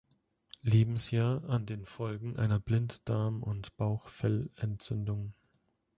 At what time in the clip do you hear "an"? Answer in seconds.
1.47-1.67